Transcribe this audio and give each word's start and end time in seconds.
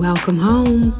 Welcome 0.00 0.38
home. 0.38 0.94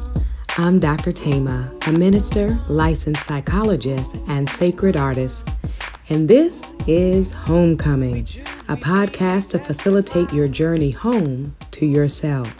I'm 0.58 0.78
Dr. 0.78 1.10
Thema, 1.10 1.72
a 1.86 1.90
minister, 1.90 2.60
licensed 2.68 3.24
psychologist, 3.24 4.14
and 4.28 4.46
sacred 4.46 4.94
artist. 4.94 5.48
And 6.10 6.28
this 6.28 6.74
is 6.86 7.30
Homecoming, 7.32 8.26
a 8.68 8.76
podcast 8.76 9.48
to 9.52 9.58
facilitate 9.58 10.34
your 10.34 10.48
journey 10.48 10.90
home 10.90 11.56
to 11.70 11.86
yourself. 11.86 12.50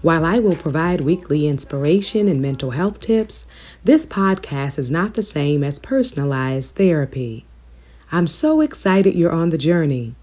While 0.00 0.24
I 0.24 0.38
will 0.38 0.54
provide 0.54 1.00
weekly 1.00 1.48
inspiration 1.48 2.28
and 2.28 2.40
mental 2.40 2.70
health 2.70 3.00
tips, 3.00 3.48
this 3.82 4.06
podcast 4.06 4.78
is 4.78 4.92
not 4.92 5.14
the 5.14 5.22
same 5.22 5.64
as 5.64 5.80
personalized 5.80 6.76
therapy. 6.76 7.46
I'm 8.12 8.28
so 8.28 8.60
excited 8.60 9.16
you're 9.16 9.32
on 9.32 9.50
the 9.50 9.58
journey. 9.58 10.14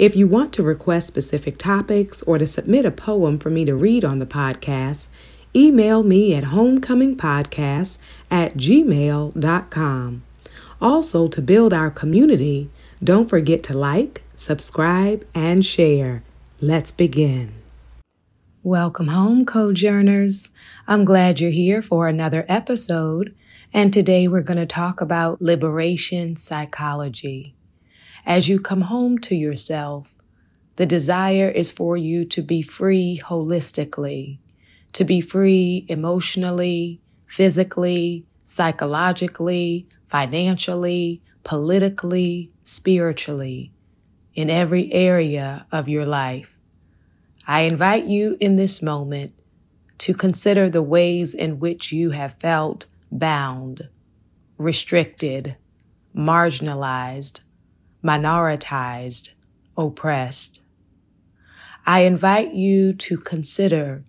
If 0.00 0.16
you 0.16 0.26
want 0.26 0.54
to 0.54 0.62
request 0.62 1.08
specific 1.08 1.58
topics 1.58 2.22
or 2.22 2.38
to 2.38 2.46
submit 2.46 2.86
a 2.86 2.90
poem 2.90 3.38
for 3.38 3.50
me 3.50 3.66
to 3.66 3.74
read 3.74 4.02
on 4.02 4.18
the 4.18 4.24
podcast, 4.24 5.08
email 5.54 6.02
me 6.02 6.34
at 6.34 6.44
homecomingpodcast 6.44 7.98
at 8.30 8.54
gmail.com. 8.54 10.22
Also, 10.80 11.28
to 11.28 11.42
build 11.42 11.74
our 11.74 11.90
community, 11.90 12.70
don't 13.04 13.28
forget 13.28 13.62
to 13.64 13.76
like, 13.76 14.22
subscribe, 14.34 15.26
and 15.34 15.66
share. 15.66 16.22
Let's 16.62 16.92
begin. 16.92 17.52
Welcome 18.62 19.08
home, 19.08 19.44
Cojourners. 19.44 20.48
I'm 20.88 21.04
glad 21.04 21.40
you're 21.40 21.50
here 21.50 21.82
for 21.82 22.08
another 22.08 22.46
episode, 22.48 23.34
and 23.70 23.92
today 23.92 24.26
we're 24.26 24.40
going 24.40 24.56
to 24.56 24.64
talk 24.64 25.02
about 25.02 25.42
liberation 25.42 26.38
psychology. 26.38 27.54
As 28.26 28.48
you 28.48 28.60
come 28.60 28.82
home 28.82 29.18
to 29.20 29.34
yourself, 29.34 30.14
the 30.76 30.86
desire 30.86 31.48
is 31.48 31.70
for 31.70 31.96
you 31.96 32.24
to 32.26 32.42
be 32.42 32.62
free 32.62 33.20
holistically, 33.24 34.38
to 34.92 35.04
be 35.04 35.20
free 35.20 35.86
emotionally, 35.88 37.00
physically, 37.26 38.26
psychologically, 38.44 39.86
financially, 40.08 41.22
politically, 41.44 42.50
spiritually, 42.64 43.72
in 44.34 44.50
every 44.50 44.92
area 44.92 45.66
of 45.72 45.88
your 45.88 46.06
life. 46.06 46.56
I 47.46 47.62
invite 47.62 48.04
you 48.04 48.36
in 48.40 48.56
this 48.56 48.82
moment 48.82 49.32
to 49.98 50.14
consider 50.14 50.68
the 50.68 50.82
ways 50.82 51.34
in 51.34 51.58
which 51.58 51.92
you 51.92 52.10
have 52.10 52.34
felt 52.34 52.86
bound, 53.10 53.88
restricted, 54.56 55.56
marginalized, 56.16 57.42
minoritized, 58.02 59.30
oppressed. 59.76 60.60
I 61.86 62.00
invite 62.00 62.52
you 62.52 62.92
to 62.94 63.16
consider 63.16 64.04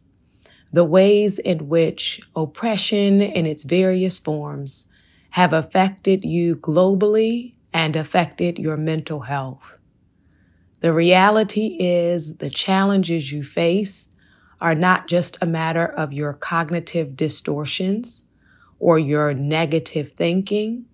the 0.73 0.86
ways 0.86 1.39
in 1.39 1.67
which 1.67 2.22
oppression 2.36 3.22
in 3.22 3.45
its 3.45 3.64
various 3.64 4.19
forms 4.19 4.88
have 5.31 5.53
affected 5.53 6.23
you 6.23 6.56
globally 6.56 7.53
and 7.73 7.95
affected 7.95 8.59
your 8.59 8.78
mental 8.78 9.22
health. 9.22 9.78
The 10.81 10.94
reality 10.94 11.78
is 11.80 12.38
the 12.38 12.50
challenges 12.50 13.31
you 13.31 13.44
face 13.44 14.09
are 14.59 14.75
not 14.75 15.08
just 15.08 15.38
a 15.42 15.45
matter 15.45 15.86
of 15.86 16.14
your 16.14 16.34
cognitive 16.34 17.16
distortions 17.16 18.23
or 18.80 18.97
your 18.97 19.34
negative 19.34 20.12
thinking. 20.12 20.86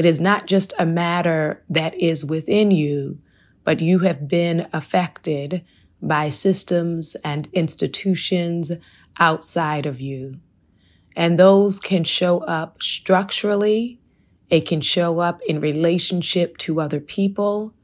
It 0.00 0.06
is 0.06 0.18
not 0.18 0.46
just 0.46 0.72
a 0.78 0.86
matter 0.86 1.62
that 1.68 1.94
is 1.94 2.24
within 2.24 2.70
you, 2.70 3.18
but 3.64 3.80
you 3.80 3.98
have 3.98 4.26
been 4.26 4.66
affected 4.72 5.62
by 6.00 6.30
systems 6.30 7.16
and 7.22 7.50
institutions 7.52 8.72
outside 9.18 9.84
of 9.84 10.00
you. 10.00 10.40
And 11.14 11.38
those 11.38 11.78
can 11.78 12.04
show 12.04 12.38
up 12.38 12.82
structurally. 12.82 14.00
It 14.48 14.66
can 14.66 14.80
show 14.80 15.18
up 15.18 15.42
in 15.42 15.60
relationship 15.60 16.56
to 16.64 16.80
other 16.80 17.00
people. 17.00 17.74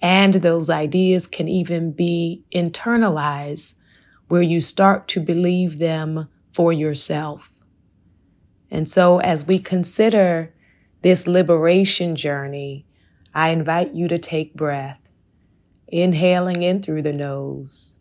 And 0.00 0.32
those 0.36 0.70
ideas 0.70 1.26
can 1.26 1.48
even 1.48 1.92
be 1.92 2.44
internalized 2.50 3.74
where 4.28 4.40
you 4.40 4.62
start 4.62 5.06
to 5.08 5.20
believe 5.20 5.80
them 5.80 6.30
for 6.50 6.72
yourself. 6.72 7.52
And 8.70 8.88
so 8.88 9.18
as 9.20 9.46
we 9.46 9.58
consider 9.58 10.54
this 11.02 11.26
liberation 11.26 12.16
journey, 12.16 12.86
I 13.34 13.50
invite 13.50 13.94
you 13.94 14.08
to 14.08 14.18
take 14.18 14.54
breath, 14.54 15.00
inhaling 15.86 16.62
in 16.62 16.82
through 16.82 17.02
the 17.02 17.12
nose 17.12 17.96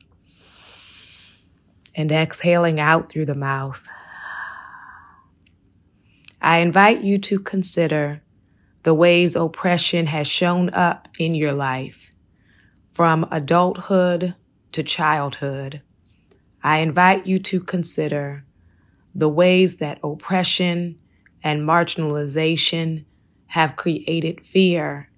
and 1.96 2.12
exhaling 2.12 2.80
out 2.80 3.12
through 3.12 3.26
the 3.26 3.36
mouth. 3.36 3.88
I 6.42 6.60
invite 6.60 7.02
you 7.02 7.18
to 7.20 7.40
consider 7.40 8.22
the 8.84 8.94
ways 8.94 9.36
oppression 9.36 10.06
has 10.06 10.28
shown 10.28 10.70
up 10.70 11.08
in 11.20 11.36
your 11.36 11.52
life 11.52 12.14
from 12.94 13.28
adulthood 13.32 14.36
to 14.72 14.84
childhood. 14.84 15.82
I 16.64 16.78
invite 16.80 17.28
you 17.28 17.40
to 17.40 17.60
consider 17.60 18.46
the 19.14 19.30
ways 19.30 19.78
that 19.78 20.00
oppression 20.04 21.00
and 21.48 21.62
marginalization 21.62 23.06
have 23.46 23.78
created 23.78 24.46
fear 24.46 25.10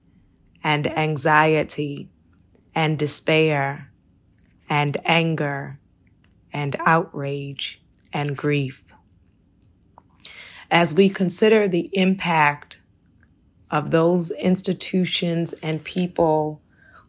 and 0.63 0.85
anxiety 0.95 2.07
and 2.75 2.99
despair 2.99 3.91
and 4.69 4.95
anger 5.05 5.79
and 6.53 6.75
outrage 6.85 7.81
and 8.13 8.37
grief. 8.37 8.83
As 10.69 10.93
we 10.93 11.09
consider 11.09 11.67
the 11.67 11.89
impact 11.93 12.77
of 13.71 13.89
those 13.89 14.29
institutions 14.29 15.53
and 15.63 15.83
people 15.83 16.61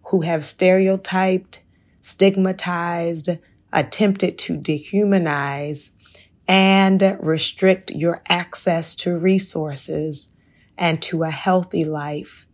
who 0.05 0.23
have 0.23 0.47
stereotyped, 0.47 1.63
stigmatized, 2.01 3.29
attempted 3.71 4.39
to 4.39 4.57
dehumanize, 4.57 5.91
and 6.51 7.17
restrict 7.21 7.93
your 7.93 8.21
access 8.29 8.97
to 8.97 9.17
resources 9.17 10.31
and 10.77 11.01
to 11.01 11.23
a 11.23 11.31
healthy 11.31 11.85
life. 11.85 12.45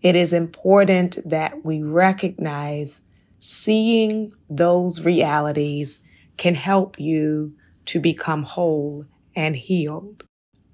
It 0.00 0.16
is 0.16 0.32
important 0.32 1.18
that 1.28 1.62
we 1.62 1.82
recognize 1.82 3.02
seeing 3.38 4.32
those 4.48 5.04
realities 5.04 6.00
can 6.38 6.54
help 6.54 6.98
you 6.98 7.54
to 7.84 8.00
become 8.00 8.44
whole 8.44 9.04
and 9.34 9.54
healed. 9.54 10.24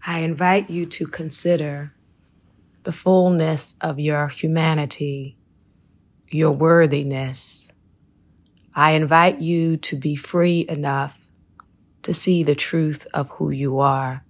I 0.07 0.21
invite 0.21 0.71
you 0.71 0.87
to 0.87 1.09
consider 1.09 1.97
the 2.85 2.93
fullness 2.93 3.75
of 3.81 3.99
your 3.99 4.29
humanity, 4.29 5.37
your 6.31 6.53
worthiness. 6.53 7.73
I 8.73 8.93
invite 8.93 9.41
you 9.41 9.79
to 9.79 9.97
be 9.97 10.15
free 10.15 10.65
enough 10.69 11.19
to 12.03 12.13
see 12.13 12.43
the 12.43 12.55
truth 12.55 13.07
of 13.15 13.29
who 13.31 13.51
you 13.51 13.79
are, 13.79 14.25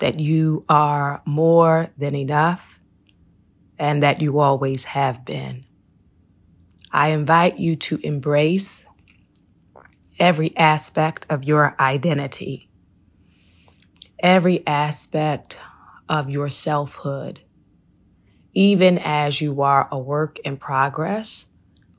that 0.00 0.20
you 0.20 0.64
are 0.68 1.22
more 1.24 1.90
than 1.96 2.14
enough 2.14 2.80
and 3.78 4.02
that 4.02 4.20
you 4.20 4.38
always 4.38 4.84
have 4.84 5.24
been. 5.24 5.64
I 6.92 7.08
invite 7.08 7.58
you 7.58 7.76
to 7.76 7.98
embrace 8.02 8.84
every 10.18 10.56
aspect 10.56 11.26
of 11.28 11.44
your 11.44 11.76
identity, 11.80 12.70
every 14.18 14.66
aspect 14.66 15.58
of 16.08 16.30
your 16.30 16.48
selfhood. 16.48 17.40
Even 18.54 18.98
as 18.98 19.40
you 19.40 19.60
are 19.60 19.88
a 19.90 19.98
work 19.98 20.38
in 20.38 20.56
progress, 20.56 21.46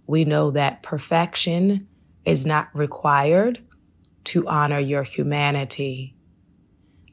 we 0.07 0.25
know 0.25 0.49
that 0.51 0.81
perfection 0.81 1.87
is 2.25 2.45
not 2.45 2.69
required 2.73 3.66
to 4.27 4.47
honor 4.47 4.79
your 4.79 5.03
humanity. 5.03 6.15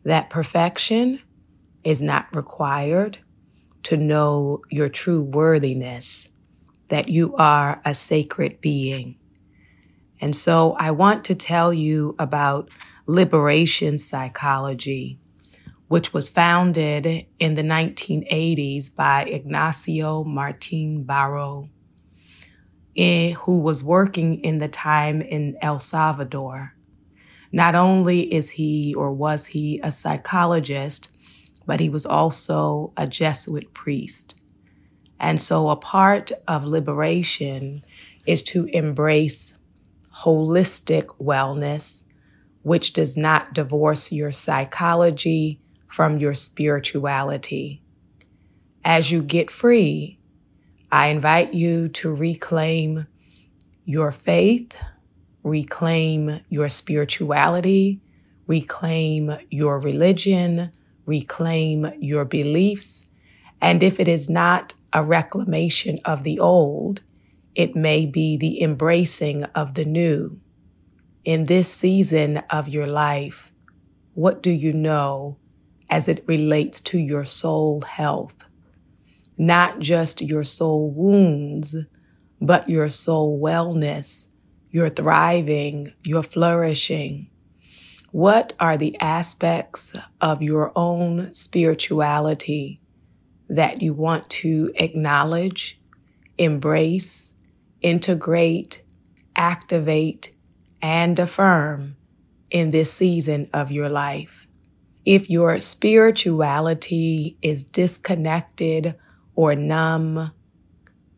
That 0.04 0.30
perfection 0.30 1.20
is 1.82 2.00
not 2.00 2.34
required 2.34 3.18
to 3.84 3.96
know 3.96 4.62
your 4.70 4.88
true 4.88 5.22
worthiness, 5.22 6.30
that 6.88 7.08
you 7.08 7.34
are 7.36 7.80
a 7.84 7.94
sacred 7.94 8.60
being. 8.60 9.16
And 10.20 10.34
so 10.34 10.72
I 10.78 10.90
want 10.90 11.24
to 11.26 11.34
tell 11.34 11.72
you 11.72 12.14
about 12.18 12.70
liberation 13.06 13.98
psychology 13.98 15.18
which 15.88 16.12
was 16.12 16.28
founded 16.28 17.26
in 17.38 17.54
the 17.54 17.62
1980s 17.62 18.94
by 18.94 19.22
Ignacio 19.24 20.24
Martin 20.24 21.04
Baró, 21.04 21.68
eh, 22.96 23.32
who 23.32 23.60
was 23.60 23.84
working 23.84 24.40
in 24.42 24.58
the 24.58 24.68
time 24.68 25.20
in 25.20 25.56
El 25.60 25.78
Salvador. 25.78 26.74
Not 27.54 27.76
only 27.76 28.22
is 28.34 28.50
he 28.50 28.92
or 28.96 29.12
was 29.12 29.46
he 29.46 29.78
a 29.78 29.92
psychologist, 29.92 31.16
but 31.64 31.78
he 31.78 31.88
was 31.88 32.04
also 32.04 32.92
a 32.96 33.06
Jesuit 33.06 33.72
priest. 33.72 34.34
And 35.20 35.40
so 35.40 35.68
a 35.68 35.76
part 35.76 36.32
of 36.48 36.64
liberation 36.64 37.84
is 38.26 38.42
to 38.42 38.64
embrace 38.64 39.56
holistic 40.24 41.06
wellness, 41.22 42.02
which 42.62 42.92
does 42.92 43.16
not 43.16 43.54
divorce 43.54 44.10
your 44.10 44.32
psychology 44.32 45.60
from 45.86 46.18
your 46.18 46.34
spirituality. 46.34 47.80
As 48.84 49.12
you 49.12 49.22
get 49.22 49.48
free, 49.48 50.18
I 50.90 51.06
invite 51.06 51.54
you 51.54 51.86
to 51.90 52.12
reclaim 52.12 53.06
your 53.84 54.10
faith, 54.10 54.72
reclaim 55.44 56.40
your 56.48 56.68
spirituality, 56.68 58.00
reclaim 58.46 59.36
your 59.50 59.78
religion, 59.78 60.72
reclaim 61.06 61.92
your 62.00 62.24
beliefs. 62.24 63.06
And 63.60 63.82
if 63.82 64.00
it 64.00 64.08
is 64.08 64.28
not 64.28 64.74
a 64.92 65.04
reclamation 65.04 66.00
of 66.04 66.24
the 66.24 66.40
old, 66.40 67.02
it 67.54 67.76
may 67.76 68.06
be 68.06 68.36
the 68.36 68.62
embracing 68.62 69.44
of 69.44 69.74
the 69.74 69.84
new. 69.84 70.40
In 71.24 71.46
this 71.46 71.72
season 71.72 72.38
of 72.50 72.68
your 72.68 72.86
life, 72.86 73.52
what 74.14 74.42
do 74.42 74.50
you 74.50 74.72
know 74.72 75.38
as 75.90 76.08
it 76.08 76.24
relates 76.26 76.80
to 76.80 76.98
your 76.98 77.24
soul 77.24 77.82
health? 77.82 78.44
Not 79.36 79.78
just 79.80 80.22
your 80.22 80.44
soul 80.44 80.90
wounds, 80.90 81.76
but 82.40 82.68
your 82.68 82.88
soul 82.88 83.40
wellness, 83.40 84.28
your 84.74 84.90
thriving, 84.90 85.92
you're 86.02 86.20
flourishing. 86.24 87.30
What 88.10 88.54
are 88.58 88.76
the 88.76 88.98
aspects 88.98 89.96
of 90.20 90.42
your 90.42 90.72
own 90.74 91.32
spirituality 91.32 92.80
that 93.48 93.82
you 93.82 93.94
want 93.94 94.28
to 94.30 94.72
acknowledge, 94.74 95.80
embrace, 96.38 97.34
integrate, 97.82 98.82
activate, 99.36 100.34
and 100.82 101.20
affirm 101.20 101.94
in 102.50 102.72
this 102.72 102.92
season 102.92 103.48
of 103.52 103.70
your 103.70 103.88
life? 103.88 104.48
If 105.04 105.30
your 105.30 105.60
spirituality 105.60 107.38
is 107.40 107.62
disconnected 107.62 108.96
or 109.36 109.54
numb, 109.54 110.32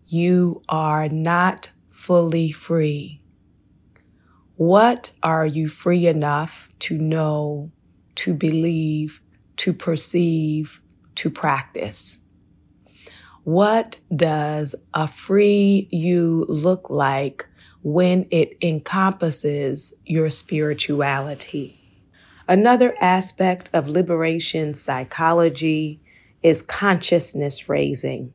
you 0.08 0.60
are 0.68 1.08
not 1.08 1.70
fully 1.88 2.52
free. 2.52 3.22
What 4.56 5.10
are 5.22 5.44
you 5.44 5.68
free 5.68 6.06
enough 6.06 6.70
to 6.78 6.96
know, 6.96 7.70
to 8.14 8.32
believe, 8.32 9.20
to 9.58 9.74
perceive, 9.74 10.80
to 11.16 11.28
practice? 11.28 12.16
What 13.44 14.00
does 14.14 14.74
a 14.94 15.08
free 15.08 15.88
you 15.92 16.46
look 16.48 16.88
like 16.88 17.46
when 17.82 18.26
it 18.30 18.56
encompasses 18.62 19.92
your 20.06 20.30
spirituality? 20.30 21.78
Another 22.48 22.94
aspect 22.98 23.68
of 23.74 23.90
liberation 23.90 24.72
psychology 24.72 26.00
is 26.42 26.62
consciousness 26.62 27.68
raising. 27.68 28.32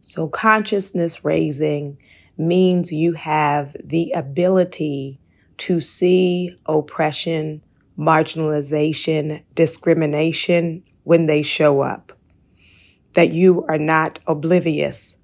So 0.00 0.28
consciousness 0.28 1.24
raising 1.24 1.98
means 2.38 2.92
you 2.92 3.14
have 3.14 3.74
the 3.82 4.12
ability 4.12 5.18
to 5.58 5.80
see 5.80 6.56
oppression, 6.66 7.62
marginalization, 7.98 9.44
discrimination 9.54 10.82
when 11.04 11.26
they 11.26 11.42
show 11.42 11.80
up. 11.80 12.12
That 13.12 13.32
you 13.32 13.64
are 13.68 13.78
not 13.78 14.18
oblivious 14.26 15.16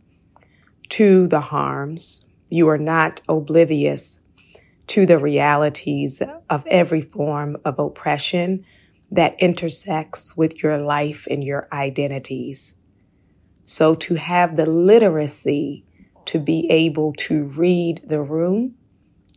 to 0.90 1.26
the 1.26 1.40
harms. 1.40 2.26
You 2.48 2.68
are 2.68 2.78
not 2.78 3.22
oblivious 3.28 4.20
to 4.88 5.06
the 5.06 5.18
realities 5.18 6.22
of 6.48 6.66
every 6.66 7.00
form 7.00 7.56
of 7.64 7.78
oppression 7.78 8.64
that 9.10 9.40
intersects 9.40 10.36
with 10.36 10.62
your 10.62 10.78
life 10.78 11.26
and 11.30 11.42
your 11.42 11.68
identities. 11.72 12.74
So 13.62 13.94
to 13.96 14.14
have 14.14 14.56
the 14.56 14.66
literacy 14.66 15.84
to 16.26 16.38
be 16.38 16.68
able 16.70 17.12
to 17.14 17.44
read 17.44 18.02
the 18.04 18.20
room, 18.20 18.74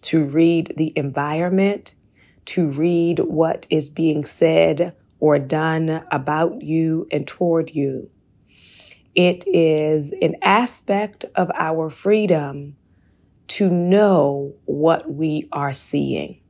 to 0.04 0.26
read 0.26 0.74
the 0.78 0.94
environment, 0.96 1.96
to 2.46 2.70
read 2.70 3.20
what 3.20 3.66
is 3.70 3.90
being 3.90 4.26
said 4.26 4.96
or 5.20 5.40
done 5.40 6.04
about 6.12 6.62
you 6.62 7.08
and 7.12 7.28
toward 7.28 7.70
you. 7.72 8.10
It 9.16 9.44
is 9.48 10.14
an 10.22 10.36
aspect 10.42 11.26
of 11.36 11.52
our 11.54 11.90
freedom 11.90 12.76
to 13.50 13.70
know 13.70 14.56
what 14.66 15.12
we 15.12 15.48
are 15.52 15.74
seeing. 15.74 16.42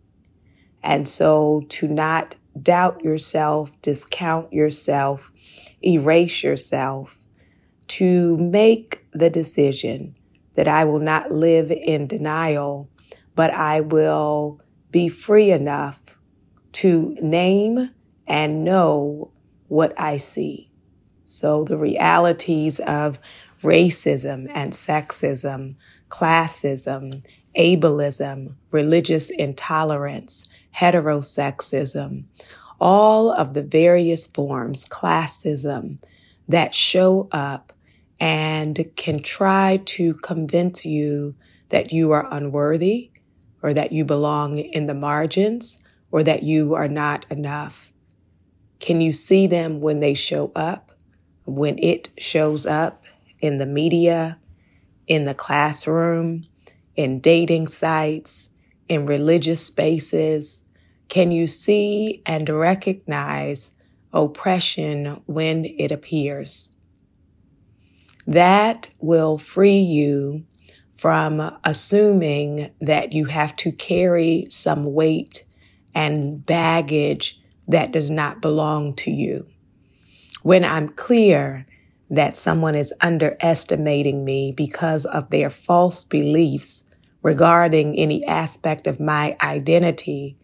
And 0.81 1.07
so 1.07 1.63
to 1.69 1.87
not 1.87 2.35
doubt 2.61 3.03
yourself, 3.03 3.79
discount 3.81 4.53
yourself, 4.53 5.31
erase 5.83 6.43
yourself, 6.43 7.17
to 7.89 8.37
make 8.37 9.05
the 9.13 9.29
decision 9.29 10.15
that 10.55 10.67
I 10.67 10.85
will 10.85 10.99
not 10.99 11.31
live 11.31 11.71
in 11.71 12.07
denial, 12.07 12.89
but 13.35 13.51
I 13.51 13.81
will 13.81 14.61
be 14.91 15.09
free 15.09 15.51
enough 15.51 15.99
to 16.73 17.15
name 17.21 17.89
and 18.27 18.63
know 18.63 19.31
what 19.67 19.99
I 19.99 20.17
see. 20.17 20.69
So 21.23 21.63
the 21.63 21.77
realities 21.77 22.79
of 22.79 23.19
racism 23.63 24.49
and 24.53 24.73
sexism, 24.73 25.75
classism, 26.09 27.23
ableism, 27.57 28.55
religious 28.71 29.29
intolerance, 29.29 30.47
heterosexism, 30.75 32.25
all 32.79 33.31
of 33.31 33.53
the 33.53 33.63
various 33.63 34.27
forms, 34.27 34.85
classism 34.85 35.99
that 36.47 36.75
show 36.75 37.29
up 37.31 37.73
and 38.19 38.85
can 38.95 39.19
try 39.19 39.79
to 39.85 40.13
convince 40.15 40.85
you 40.85 41.35
that 41.69 41.91
you 41.91 42.11
are 42.11 42.27
unworthy 42.31 43.09
or 43.63 43.73
that 43.73 43.91
you 43.91 44.05
belong 44.05 44.59
in 44.59 44.85
the 44.85 44.93
margins 44.93 45.79
or 46.11 46.21
that 46.21 46.43
you 46.43 46.75
are 46.75 46.89
not 46.89 47.25
enough. 47.31 47.91
Can 48.79 49.01
you 49.01 49.13
see 49.13 49.47
them 49.47 49.79
when 49.79 50.01
they 50.01 50.13
show 50.13 50.51
up? 50.55 50.91
When 51.45 51.79
it 51.79 52.09
shows 52.17 52.65
up 52.65 53.03
in 53.39 53.57
the 53.57 53.65
media, 53.65 54.37
in 55.07 55.25
the 55.25 55.33
classroom, 55.33 56.45
in 56.95 57.19
dating 57.19 57.67
sites, 57.67 58.49
in 58.87 59.05
religious 59.05 59.65
spaces? 59.65 60.61
Can 61.09 61.31
you 61.31 61.47
see 61.47 62.21
and 62.25 62.47
recognize 62.49 63.71
oppression 64.11 65.21
when 65.25 65.65
it 65.65 65.91
appears? 65.91 66.69
That 68.25 68.89
will 68.99 69.37
free 69.37 69.79
you 69.79 70.45
from 70.95 71.57
assuming 71.63 72.71
that 72.81 73.13
you 73.13 73.25
have 73.25 73.55
to 73.57 73.71
carry 73.71 74.47
some 74.49 74.93
weight 74.93 75.43
and 75.93 76.45
baggage 76.45 77.39
that 77.67 77.91
does 77.91 78.09
not 78.09 78.41
belong 78.41 78.93
to 78.95 79.11
you. 79.11 79.47
When 80.41 80.63
I'm 80.63 80.89
clear 80.89 81.65
that 82.09 82.37
someone 82.37 82.75
is 82.75 82.93
underestimating 83.01 84.23
me 84.23 84.51
because 84.51 85.05
of 85.05 85.29
their 85.29 85.49
false 85.49 86.03
beliefs 86.03 86.83
regarding 87.21 87.97
any 87.97 88.23
aspect 88.25 88.85
of 88.85 88.99
my 88.99 89.35
identity, 89.41 90.37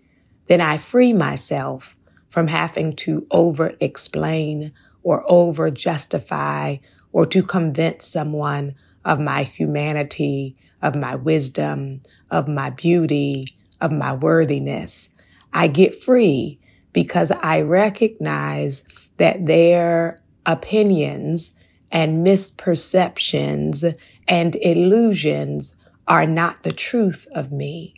then 0.47 0.61
I 0.61 0.77
free 0.77 1.13
myself 1.13 1.95
from 2.29 2.47
having 2.47 2.93
to 2.93 3.27
over 3.31 3.75
explain 3.79 4.71
or 5.03 5.23
over 5.29 5.69
justify 5.69 6.77
or 7.11 7.25
to 7.25 7.43
convince 7.43 8.07
someone 8.07 8.75
of 9.05 9.19
my 9.19 9.43
humanity, 9.43 10.55
of 10.81 10.95
my 10.95 11.15
wisdom, 11.15 12.01
of 12.29 12.47
my 12.47 12.69
beauty, 12.69 13.55
of 13.81 13.91
my 13.91 14.13
worthiness. 14.13 15.09
I 15.53 15.67
get 15.67 15.95
free 15.95 16.59
because 16.93 17.31
I 17.31 17.61
recognize 17.61 18.83
that 19.17 19.45
their 19.45 20.21
opinions 20.45 21.53
and 21.91 22.25
misperceptions 22.25 23.95
and 24.27 24.55
illusions 24.57 25.75
are 26.07 26.25
not 26.25 26.63
the 26.63 26.71
truth 26.71 27.27
of 27.33 27.51
me. 27.51 27.95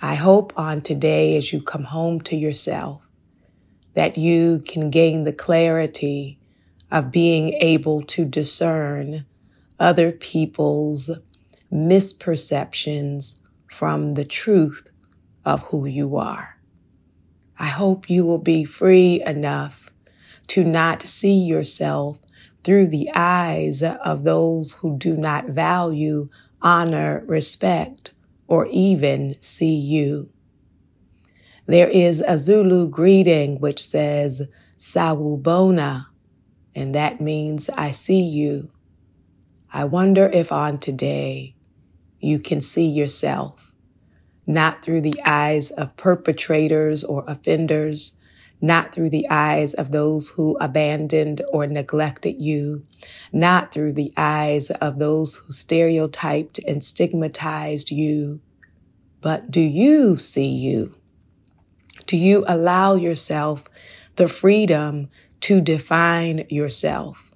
I 0.00 0.14
hope 0.14 0.52
on 0.56 0.80
today, 0.80 1.36
as 1.36 1.52
you 1.52 1.62
come 1.62 1.84
home 1.84 2.20
to 2.22 2.36
yourself, 2.36 3.02
that 3.94 4.18
you 4.18 4.62
can 4.66 4.90
gain 4.90 5.24
the 5.24 5.32
clarity 5.32 6.38
of 6.90 7.12
being 7.12 7.52
able 7.54 8.02
to 8.02 8.24
discern 8.24 9.24
other 9.82 10.12
people's 10.12 11.10
misperceptions 11.72 13.40
from 13.66 14.14
the 14.14 14.24
truth 14.24 14.88
of 15.44 15.60
who 15.64 15.86
you 15.86 16.16
are. 16.16 16.56
I 17.58 17.66
hope 17.66 18.08
you 18.08 18.24
will 18.24 18.38
be 18.38 18.64
free 18.64 19.20
enough 19.26 19.90
to 20.48 20.62
not 20.62 21.02
see 21.02 21.34
yourself 21.34 22.20
through 22.62 22.86
the 22.86 23.10
eyes 23.14 23.82
of 23.82 24.22
those 24.22 24.74
who 24.74 24.96
do 24.96 25.16
not 25.16 25.46
value, 25.46 26.28
honor, 26.60 27.24
respect, 27.26 28.12
or 28.46 28.66
even 28.66 29.34
see 29.40 29.74
you. 29.74 30.30
There 31.66 31.88
is 31.88 32.22
a 32.26 32.38
Zulu 32.38 32.88
greeting 32.88 33.58
which 33.58 33.82
says, 33.82 34.42
Sawubona, 34.76 36.06
and 36.72 36.94
that 36.94 37.20
means 37.20 37.68
I 37.70 37.90
see 37.90 38.22
you. 38.22 38.70
I 39.74 39.84
wonder 39.84 40.26
if 40.26 40.52
on 40.52 40.76
today 40.78 41.54
you 42.20 42.38
can 42.38 42.60
see 42.60 42.86
yourself, 42.86 43.72
not 44.46 44.82
through 44.82 45.00
the 45.00 45.18
eyes 45.24 45.70
of 45.70 45.96
perpetrators 45.96 47.02
or 47.02 47.24
offenders, 47.26 48.18
not 48.60 48.94
through 48.94 49.08
the 49.08 49.26
eyes 49.30 49.72
of 49.72 49.90
those 49.90 50.28
who 50.28 50.58
abandoned 50.60 51.40
or 51.50 51.66
neglected 51.66 52.40
you, 52.40 52.86
not 53.32 53.72
through 53.72 53.94
the 53.94 54.12
eyes 54.14 54.70
of 54.70 54.98
those 54.98 55.36
who 55.36 55.52
stereotyped 55.52 56.58
and 56.66 56.84
stigmatized 56.84 57.90
you, 57.90 58.40
but 59.22 59.50
do 59.50 59.60
you 59.60 60.18
see 60.18 60.48
you? 60.48 60.94
Do 62.06 62.18
you 62.18 62.44
allow 62.46 62.94
yourself 62.94 63.64
the 64.16 64.28
freedom 64.28 65.08
to 65.40 65.62
define 65.62 66.44
yourself, 66.50 67.31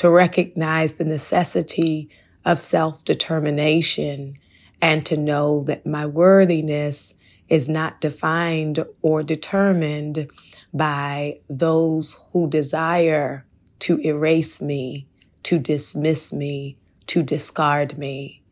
to 0.00 0.08
recognize 0.08 0.94
the 0.94 1.04
necessity 1.04 2.08
of 2.42 2.58
self 2.58 3.04
determination, 3.04 4.34
and 4.80 5.04
to 5.04 5.14
know 5.14 5.62
that 5.64 5.84
my 5.84 6.06
worthiness 6.06 7.12
is 7.50 7.68
not 7.68 8.00
defined 8.00 8.82
or 9.02 9.22
determined 9.22 10.26
by 10.72 11.38
those 11.50 12.18
who 12.32 12.48
desire 12.48 13.44
to 13.80 13.98
erase 13.98 14.62
me, 14.62 15.06
to 15.42 15.58
dismiss 15.58 16.32
me, 16.32 16.78
to 17.06 17.22
discard 17.22 17.98
me. 17.98 18.42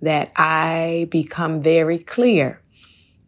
That 0.00 0.32
I 0.36 1.06
become 1.10 1.60
very 1.60 1.98
clear. 1.98 2.62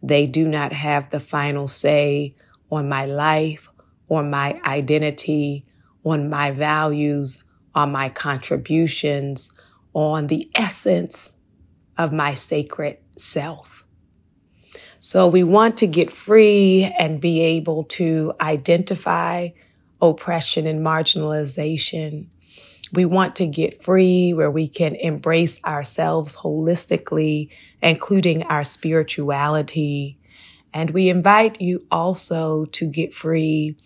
They 0.02 0.26
do 0.26 0.48
not 0.48 0.72
have 0.72 1.10
the 1.10 1.20
final 1.20 1.68
say 1.68 2.34
on 2.72 2.88
my 2.88 3.04
life, 3.04 3.68
on 4.08 4.30
my 4.30 4.58
identity, 4.64 5.66
on 6.02 6.30
my 6.30 6.52
values, 6.52 7.44
on 7.74 7.92
my 7.92 8.08
contributions, 8.08 9.52
on 9.92 10.26
the 10.26 10.50
essence 10.54 11.34
of 11.98 12.12
my 12.12 12.34
sacred 12.34 12.98
self. 13.16 13.84
So 14.98 15.26
we 15.26 15.42
want 15.42 15.78
to 15.78 15.86
get 15.86 16.10
free 16.10 16.92
and 16.98 17.20
be 17.20 17.40
able 17.40 17.84
to 17.84 18.34
identify 18.40 19.48
oppression 20.00 20.66
and 20.66 20.84
marginalization. 20.84 22.26
We 22.92 23.04
want 23.04 23.36
to 23.36 23.46
get 23.46 23.82
free 23.82 24.32
where 24.32 24.50
we 24.50 24.68
can 24.68 24.94
embrace 24.96 25.62
ourselves 25.64 26.36
holistically, 26.36 27.50
including 27.82 28.42
our 28.44 28.64
spirituality. 28.64 30.18
And 30.72 30.90
we 30.90 31.08
invite 31.08 31.60
you 31.60 31.86
also 31.90 32.66
to 32.66 32.86
get 32.86 33.14
free 33.14 33.76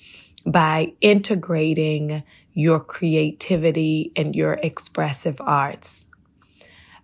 by 0.46 0.92
integrating 1.00 2.22
your 2.52 2.80
creativity 2.80 4.12
and 4.14 4.34
your 4.36 4.54
expressive 4.54 5.40
arts. 5.40 6.06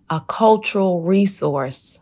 A 0.09 0.21
cultural 0.27 1.01
resource 1.01 1.99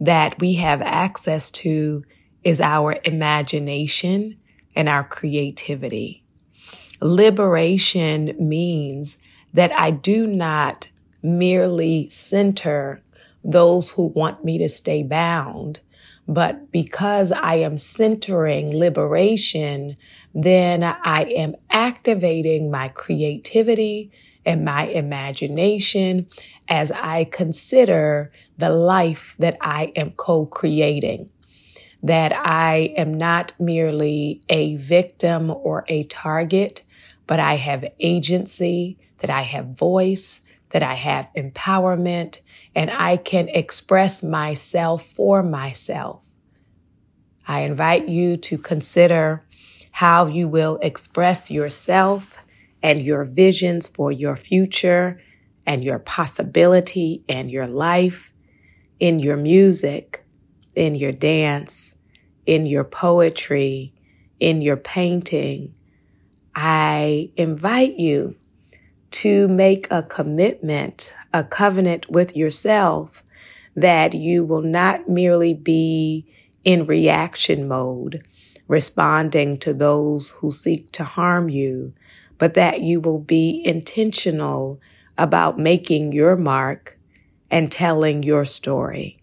that 0.00 0.38
we 0.40 0.54
have 0.54 0.82
access 0.82 1.50
to 1.50 2.04
is 2.44 2.60
our 2.60 2.96
imagination 3.04 4.38
and 4.74 4.88
our 4.88 5.04
creativity. 5.04 6.22
Liberation 7.00 8.34
means 8.38 9.18
that 9.52 9.72
I 9.78 9.90
do 9.90 10.26
not 10.26 10.88
merely 11.22 12.08
center 12.08 13.02
those 13.42 13.90
who 13.90 14.06
want 14.06 14.44
me 14.44 14.58
to 14.58 14.68
stay 14.68 15.02
bound, 15.02 15.80
but 16.28 16.70
because 16.72 17.32
I 17.32 17.56
am 17.56 17.76
centering 17.76 18.76
liberation, 18.76 19.96
then 20.38 20.82
I 20.84 21.22
am 21.34 21.56
activating 21.70 22.70
my 22.70 22.88
creativity 22.88 24.12
and 24.44 24.66
my 24.66 24.84
imagination 24.88 26.28
as 26.68 26.92
I 26.92 27.24
consider 27.24 28.30
the 28.58 28.68
life 28.68 29.34
that 29.38 29.56
I 29.62 29.92
am 29.96 30.10
co-creating. 30.10 31.30
That 32.02 32.36
I 32.36 32.92
am 32.98 33.14
not 33.14 33.54
merely 33.58 34.42
a 34.50 34.76
victim 34.76 35.50
or 35.50 35.86
a 35.88 36.04
target, 36.04 36.82
but 37.26 37.40
I 37.40 37.54
have 37.54 37.86
agency, 37.98 38.98
that 39.20 39.30
I 39.30 39.40
have 39.40 39.78
voice, 39.78 40.42
that 40.68 40.82
I 40.82 40.94
have 40.94 41.30
empowerment, 41.34 42.40
and 42.74 42.90
I 42.90 43.16
can 43.16 43.48
express 43.48 44.22
myself 44.22 45.06
for 45.06 45.42
myself. 45.42 46.28
I 47.48 47.60
invite 47.60 48.06
you 48.06 48.36
to 48.36 48.58
consider 48.58 49.45
how 49.96 50.26
you 50.26 50.46
will 50.46 50.78
express 50.82 51.50
yourself 51.50 52.44
and 52.82 53.00
your 53.00 53.24
visions 53.24 53.88
for 53.88 54.12
your 54.12 54.36
future 54.36 55.18
and 55.64 55.82
your 55.82 55.98
possibility 55.98 57.24
and 57.30 57.50
your 57.50 57.66
life 57.66 58.30
in 59.00 59.18
your 59.18 59.38
music, 59.38 60.22
in 60.74 60.94
your 60.94 61.12
dance, 61.12 61.94
in 62.44 62.66
your 62.66 62.84
poetry, 62.84 63.94
in 64.38 64.60
your 64.60 64.76
painting. 64.76 65.74
I 66.54 67.30
invite 67.34 67.98
you 67.98 68.36
to 69.12 69.48
make 69.48 69.90
a 69.90 70.02
commitment, 70.02 71.14
a 71.32 71.42
covenant 71.42 72.10
with 72.10 72.36
yourself 72.36 73.22
that 73.74 74.12
you 74.12 74.44
will 74.44 74.60
not 74.60 75.08
merely 75.08 75.54
be 75.54 76.26
in 76.64 76.84
reaction 76.84 77.66
mode, 77.66 78.22
responding 78.68 79.58
to 79.58 79.72
those 79.72 80.30
who 80.30 80.50
seek 80.50 80.90
to 80.92 81.04
harm 81.04 81.48
you, 81.48 81.92
but 82.38 82.54
that 82.54 82.80
you 82.80 83.00
will 83.00 83.18
be 83.18 83.62
intentional 83.64 84.80
about 85.16 85.58
making 85.58 86.12
your 86.12 86.36
mark 86.36 86.98
and 87.50 87.70
telling 87.70 88.22
your 88.22 88.44
story, 88.44 89.22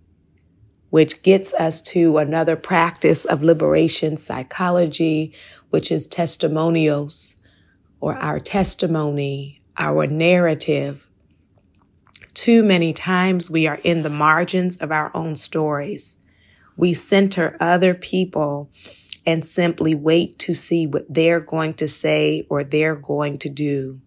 which 0.90 1.22
gets 1.24 1.54
us 1.54 1.82
to 1.82 2.18
another 2.18 2.56
practice 2.56 3.26
of 3.26 3.44
liberation 3.44 4.18
psychology, 4.18 5.34
which 5.70 5.92
is 5.92 6.08
testimonios 6.08 7.36
or 8.00 8.16
our 8.18 8.40
testimony, 8.40 9.62
our 9.78 10.08
narrative. 10.08 11.08
Too 12.34 12.64
many 12.64 12.94
times 12.94 13.50
we 13.50 13.68
are 13.68 13.80
in 13.84 14.04
the 14.04 14.10
margins 14.10 14.78
of 14.78 14.92
our 14.92 15.12
own 15.14 15.36
stories. 15.36 16.18
We 16.76 16.94
center 16.94 17.56
other 17.60 17.94
people 17.94 18.72
and 19.26 19.46
simply 19.46 19.96
wait 19.96 20.38
to 20.40 20.54
see 20.54 20.86
what 20.86 21.06
they're 21.10 21.40
going 21.40 21.74
to 21.76 21.88
say 21.88 22.46
or 22.50 22.64
they're 22.64 22.96
going 22.96 23.38
to 23.40 23.50
do. 23.50 24.02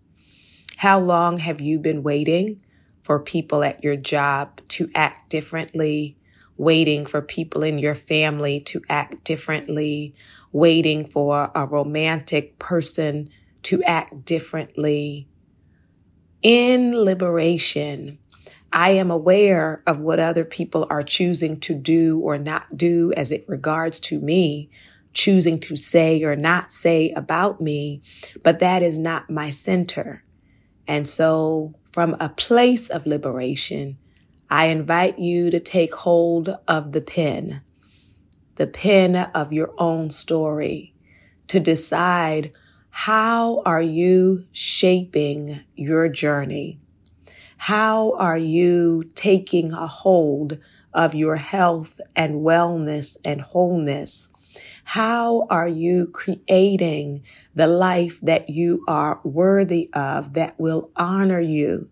How 0.78 1.00
long 1.00 1.38
have 1.38 1.61
you 1.61 1.78
been 1.78 2.02
waiting 2.02 2.62
for 3.02 3.18
people 3.18 3.64
at 3.64 3.82
your 3.82 3.96
job 3.96 4.61
to 4.68 4.90
act 4.94 5.30
differently? 5.30 6.16
Waiting 6.58 7.06
for 7.06 7.23
people 7.23 7.62
in 7.62 7.78
your 7.78 7.94
family 7.94 8.61
to 8.61 8.82
act 8.88 9.25
differently? 9.25 10.14
Waiting 10.52 11.08
for 11.08 11.50
a 11.54 11.66
romantic 11.66 12.58
person 12.58 13.30
to 13.62 13.82
act 13.85 14.25
differently? 14.25 15.28
In 16.42 16.94
liberation, 16.94 18.18
I 18.73 18.90
am 18.90 19.11
aware 19.11 19.82
of 19.87 20.00
what 20.00 20.20
other 20.20 20.44
people 20.44 20.87
are 20.90 21.02
choosing 21.02 21.58
to 21.61 21.75
do 21.75 22.20
or 22.20 22.37
not 22.37 22.76
do 22.76 23.12
as 23.16 23.32
it 23.32 23.44
regards 23.49 23.99
to 24.00 24.20
me, 24.20 24.68
choosing 25.16 25.58
to 25.58 25.76
say 25.76 26.23
or 26.23 26.37
not 26.37 26.70
say 26.70 27.11
about 27.16 27.58
me, 27.58 28.02
but 28.42 28.58
that 28.58 28.82
is 28.82 28.99
not 28.99 29.30
my 29.30 29.49
center. 29.49 30.23
And 30.87 31.08
so 31.08 31.75
from 31.92 32.14
a 32.20 32.28
place 32.28 32.90
of 32.90 33.06
liberation, 33.06 33.96
I 34.50 34.66
invite 34.66 35.18
you 35.18 35.50
to 35.50 35.58
take 35.58 35.94
hold 35.94 36.56
of 36.68 36.92
the 36.92 37.00
pen, 37.00 37.62
the 38.56 38.66
pen 38.66 39.16
of 39.16 39.54
your 39.54 39.73
own 39.78 40.11
story 40.11 40.94
to 41.49 41.61
decide 41.61 42.52
how 42.90 43.62
are 43.64 43.82
you 43.82 44.46
shaping 44.52 45.64
your 45.75 46.11
journey? 46.11 46.78
How 47.58 48.12
are 48.18 48.38
you 48.38 49.04
taking 49.14 49.73
a 49.73 49.87
hold 49.87 50.58
of 50.92 51.14
your 51.14 51.37
health 51.37 52.00
and 52.14 52.37
wellness 52.37 53.16
and 53.25 53.40
wholeness? 53.40 54.28
How 54.90 55.49
are 55.50 55.66
you 55.66 56.07
creating 56.07 57.25
the 57.57 57.66
life 57.66 58.21
that 58.23 58.49
you 58.49 58.85
are 58.87 59.19
worthy 59.25 59.90
of 59.93 60.35
that 60.35 60.55
will 60.61 60.93
honor 60.95 61.40
you? 61.40 61.90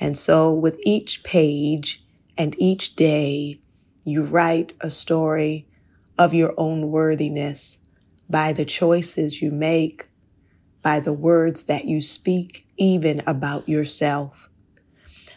And 0.00 0.16
so 0.16 0.50
with 0.50 0.80
each 0.84 1.22
page 1.22 2.02
and 2.38 2.56
each 2.58 2.96
day, 2.96 3.60
you 4.04 4.22
write 4.22 4.72
a 4.80 4.88
story 4.88 5.68
of 6.16 6.32
your 6.32 6.54
own 6.56 6.90
worthiness 6.90 7.76
by 8.26 8.54
the 8.54 8.64
choices 8.64 9.42
you 9.42 9.50
make, 9.50 10.08
by 10.82 11.00
the 11.00 11.12
words 11.12 11.64
that 11.64 11.84
you 11.84 12.00
speak, 12.00 12.66
even 12.78 13.22
about 13.26 13.68
yourself, 13.68 14.48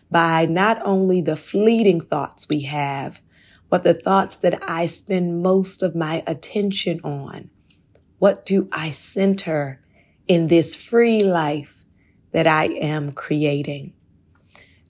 by 0.10 0.46
not 0.46 0.82
only 0.86 1.20
the 1.20 1.36
fleeting 1.36 2.00
thoughts 2.00 2.48
we 2.48 2.62
have, 2.62 3.20
but 3.72 3.86
the 3.86 3.94
thoughts 3.96 4.36
that 4.36 4.62
I 4.70 4.86
spend 4.86 5.42
most 5.42 5.82
of 5.82 5.96
my 5.96 6.24
attention 6.28 7.00
on. 7.06 7.50
What 8.20 8.46
do 8.46 8.68
I 8.72 8.92
center 8.92 9.82
in 10.28 10.50
this 10.50 10.75
free 10.75 11.24
life 11.24 11.86
that 12.34 12.46
I 12.46 12.66
am 12.66 13.13
creating? 13.13 13.94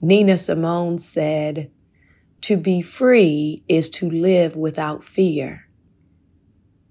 Nina 0.02 0.36
Simone 0.36 0.98
said, 0.98 1.70
to 2.40 2.56
be 2.56 2.82
free 2.82 3.62
is 3.68 3.88
to 3.88 4.10
live 4.10 4.56
without 4.56 5.04
fear. 5.04 5.68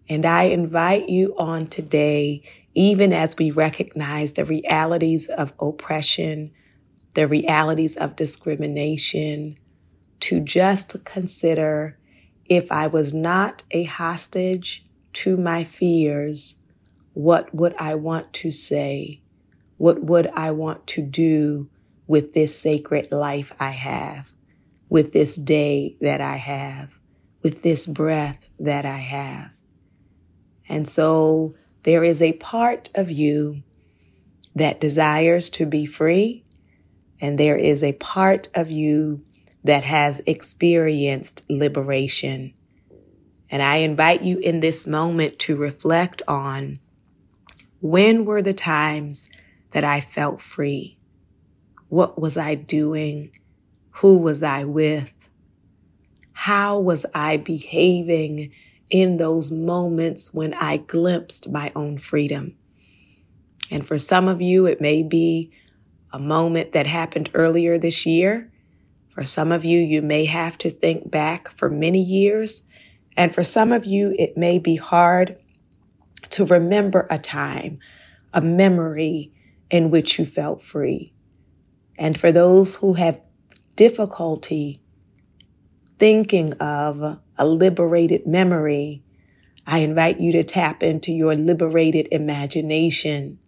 And 0.08 0.26
I 0.26 0.44
invite 0.44 1.10
you 1.10 1.36
on 1.38 1.68
today, 1.68 2.42
even 2.74 3.12
as 3.12 3.36
we 3.38 3.52
recognize 3.52 4.34
the 4.34 4.46
realities 4.46 5.28
of 5.28 5.54
oppression, 5.60 6.52
the 7.16 7.28
realities 7.28 7.98
of 7.98 8.16
discrimination, 8.16 9.58
to 10.22 10.40
just 10.40 11.04
consider 11.06 11.98
if 12.46 12.72
I 12.72 12.88
was 12.88 13.14
not 13.14 13.64
a 13.72 13.84
hostage 13.84 14.86
to 15.14 15.38
my 15.38 15.64
fears, 15.64 16.56
what 17.14 17.54
would 17.54 17.76
I 17.78 17.96
want 17.96 18.34
to 18.34 18.52
say? 18.52 19.22
What 19.78 20.04
would 20.04 20.28
I 20.28 20.52
want 20.52 20.88
to 20.88 21.02
do 21.02 21.70
with 22.08 22.34
this 22.34 22.58
sacred 22.58 23.12
life 23.12 23.54
I 23.60 23.72
have, 23.72 24.32
with 24.90 25.14
this 25.14 25.36
day 25.36 25.98
that 26.02 26.22
I 26.22 26.38
have, 26.38 27.00
with 27.42 27.64
this 27.64 27.88
breath 27.88 28.40
that 28.60 28.86
I 28.86 28.98
have? 28.98 29.52
And 30.70 30.88
so 30.88 31.56
there 31.84 32.04
is 32.04 32.22
a 32.22 32.34
part 32.34 32.90
of 32.96 33.10
you 33.10 33.64
that 34.56 34.82
desires 34.82 35.50
to 35.52 35.66
be 35.66 35.86
free, 35.86 36.46
and 37.20 37.38
there 37.38 37.58
is 37.58 37.84
a 37.84 37.94
part 37.94 38.50
of 38.54 38.70
you 38.70 39.24
that 39.64 39.84
has 39.84 40.22
experienced 40.26 41.44
liberation. 41.50 42.54
And 43.50 43.62
I 43.62 43.78
invite 43.78 44.22
you 44.22 44.38
in 44.40 44.60
this 44.60 44.88
moment 44.88 45.40
to 45.40 45.56
reflect 45.56 46.22
on 46.28 46.80
when 47.82 48.26
were 48.26 48.42
the 48.42 48.54
times 48.54 49.30
that 49.72 49.84
I 49.84 50.02
felt 50.02 50.42
free? 50.42 50.98
What 51.90 52.20
was 52.20 52.38
I 52.38 52.56
doing? 52.56 53.32
Who 53.96 54.20
was 54.20 54.44
I 54.44 54.64
with? 54.64 55.14
How 56.34 56.80
was 56.80 57.06
I 57.14 57.38
behaving 57.38 58.52
in 58.90 59.18
those 59.18 59.52
moments 59.52 60.34
when 60.34 60.54
I 60.54 60.78
glimpsed 60.78 61.52
my 61.52 61.72
own 61.76 61.98
freedom? 61.98 62.56
And 63.70 63.86
for 63.86 63.98
some 63.98 64.28
of 64.28 64.42
you, 64.42 64.66
it 64.66 64.82
may 64.82 65.04
be 65.04 65.52
a 66.12 66.20
moment 66.20 66.74
that 66.74 66.88
happened 66.88 67.30
earlier 67.34 67.78
this 67.78 68.06
year. 68.06 68.51
For 69.14 69.26
some 69.26 69.52
of 69.52 69.66
you, 69.66 69.80
you 69.80 70.02
may 70.02 70.26
have 70.26 70.58
to 70.60 70.70
think 70.70 71.12
back 71.12 71.56
for 71.58 71.70
many 71.70 72.02
years. 72.02 72.64
And 73.18 73.34
for 73.34 73.44
some 73.44 73.72
of 73.72 73.86
you, 73.86 74.16
it 74.18 74.38
may 74.38 74.58
be 74.58 74.78
hard 74.78 75.38
to 76.30 76.46
remember 76.46 77.08
a 77.10 77.20
time, 77.20 77.80
a 78.34 78.42
memory 78.42 79.34
in 79.70 79.92
which 79.92 80.18
you 80.18 80.26
felt 80.26 80.62
free. 80.62 81.14
And 81.98 82.18
for 82.18 82.32
those 82.32 82.76
who 82.78 82.94
have 82.94 83.20
difficulty 83.76 84.82
thinking 86.00 86.54
of 86.54 87.20
a 87.38 87.46
liberated 87.46 88.26
memory, 88.26 89.04
I 89.68 89.80
invite 89.80 90.20
you 90.20 90.32
to 90.32 90.44
tap 90.44 90.82
into 90.84 91.12
your 91.12 91.36
liberated 91.36 92.08
imagination 92.12 93.40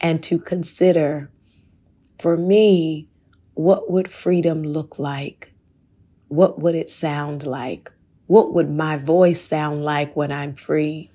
and 0.00 0.22
to 0.22 0.38
consider, 0.38 1.30
for 2.18 2.36
me, 2.36 3.08
what 3.56 3.90
would 3.90 4.12
freedom 4.12 4.62
look 4.62 4.98
like? 4.98 5.54
What 6.28 6.60
would 6.60 6.74
it 6.74 6.90
sound 6.90 7.46
like? 7.46 7.90
What 8.26 8.52
would 8.52 8.70
my 8.70 8.98
voice 8.98 9.40
sound 9.40 9.82
like 9.82 10.14
when 10.14 10.30
I'm 10.30 10.54
free? 10.54 11.10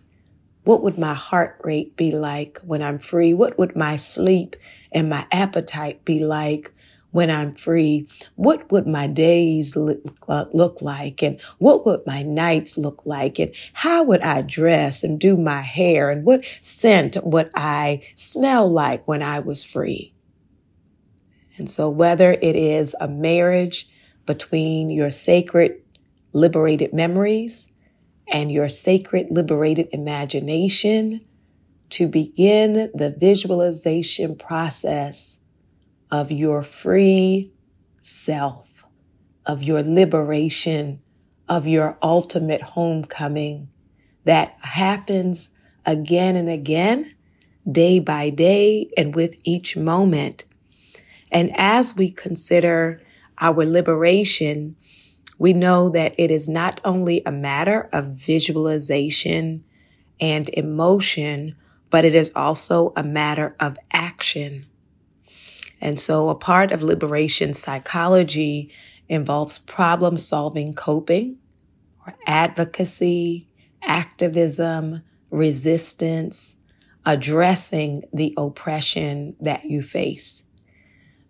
What 0.63 0.81
would 0.81 0.97
my 0.97 1.13
heart 1.13 1.59
rate 1.63 1.95
be 1.95 2.11
like 2.11 2.59
when 2.63 2.81
I'm 2.81 2.97
free? 2.97 3.35
What 3.35 3.59
would 3.59 3.75
my 3.75 3.95
sleep 3.95 4.55
and 4.91 5.07
my 5.07 5.27
appetite 5.31 6.03
be 6.03 6.25
like 6.25 6.73
when 7.11 7.29
I'm 7.29 7.53
free? 7.53 8.07
What 8.33 8.71
would 8.71 8.87
my 8.87 9.05
days 9.05 9.75
look, 9.75 9.99
uh, 10.27 10.45
look 10.51 10.81
like? 10.81 11.21
And 11.21 11.39
what 11.59 11.85
would 11.85 12.07
my 12.07 12.23
nights 12.23 12.75
look 12.75 13.05
like? 13.05 13.37
And 13.37 13.53
how 13.73 14.03
would 14.05 14.21
I 14.21 14.41
dress 14.41 15.03
and 15.03 15.19
do 15.19 15.37
my 15.37 15.61
hair? 15.61 16.09
And 16.09 16.25
what 16.25 16.43
scent 16.59 17.17
would 17.23 17.51
I 17.53 18.01
smell 18.15 18.67
like 18.67 19.07
when 19.07 19.21
I 19.21 19.37
was 19.41 19.63
free? 19.63 20.15
And 21.57 21.69
so 21.69 21.89
whether 21.89 22.33
it 22.33 22.55
is 22.55 22.95
a 22.99 23.07
marriage 23.07 23.87
between 24.25 24.89
your 24.89 25.09
sacred 25.09 25.81
liberated 26.33 26.93
memories 26.93 27.71
and 28.27 28.51
your 28.51 28.69
sacred 28.69 29.27
liberated 29.29 29.89
imagination 29.91 31.21
to 31.89 32.07
begin 32.07 32.89
the 32.93 33.13
visualization 33.17 34.35
process 34.35 35.39
of 36.09 36.31
your 36.31 36.63
free 36.63 37.51
self, 38.01 38.85
of 39.45 39.61
your 39.61 39.83
liberation, 39.83 41.01
of 41.49 41.67
your 41.67 41.97
ultimate 42.01 42.61
homecoming 42.61 43.69
that 44.23 44.55
happens 44.61 45.49
again 45.85 46.35
and 46.35 46.49
again, 46.49 47.13
day 47.69 47.99
by 47.99 48.29
day, 48.29 48.89
and 48.95 49.15
with 49.15 49.35
each 49.43 49.75
moment 49.75 50.45
and 51.31 51.51
as 51.55 51.95
we 51.95 52.11
consider 52.11 53.01
our 53.39 53.65
liberation, 53.65 54.75
we 55.37 55.53
know 55.53 55.89
that 55.89 56.13
it 56.17 56.29
is 56.29 56.47
not 56.47 56.81
only 56.85 57.23
a 57.25 57.31
matter 57.31 57.89
of 57.93 58.13
visualization 58.13 59.63
and 60.19 60.49
emotion, 60.49 61.55
but 61.89 62.05
it 62.05 62.13
is 62.13 62.31
also 62.35 62.93
a 62.95 63.03
matter 63.03 63.55
of 63.59 63.77
action. 63.91 64.67
And 65.79 65.99
so 65.99 66.29
a 66.29 66.35
part 66.35 66.71
of 66.71 66.83
liberation 66.83 67.53
psychology 67.53 68.71
involves 69.09 69.57
problem 69.57 70.17
solving 70.17 70.73
coping 70.73 71.37
or 72.05 72.15
advocacy, 72.27 73.47
activism, 73.81 75.01
resistance, 75.31 76.55
addressing 77.05 78.03
the 78.13 78.33
oppression 78.37 79.35
that 79.39 79.65
you 79.65 79.81
face. 79.81 80.43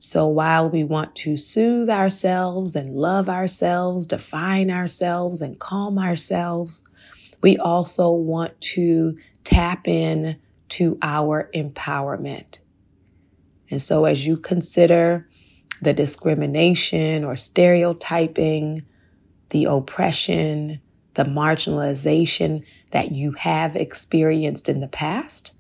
So 0.04 0.28
while 0.28 0.68
we 0.68 0.84
want 0.84 1.16
to 1.18 1.38
soothe 1.38 1.88
ourselves 1.88 2.76
and 2.76 2.90
love 2.90 3.30
ourselves, 3.30 4.08
define 4.08 4.72
ourselves 4.72 5.44
and 5.44 5.60
calm 5.60 6.00
ourselves, 6.00 6.84
we 7.44 7.56
also 7.56 8.12
want 8.12 8.60
to 8.62 9.16
tap 9.44 9.88
in 9.88 10.40
to 10.70 10.98
our 11.04 11.52
empowerment. 11.54 12.58
And 13.70 13.80
so 13.80 14.06
as 14.06 14.26
you 14.26 14.38
consider 14.38 15.30
the 15.84 15.94
discrimination 15.94 17.24
or 17.24 17.36
stereotyping, 17.36 18.84
the 19.52 19.66
oppression, 19.66 20.82
the 21.14 21.26
marginalization 21.26 22.66
that 22.90 23.12
you 23.12 23.34
have 23.34 23.76
experienced 23.76 24.68
in 24.68 24.80
the 24.80 24.88
past 24.88 25.54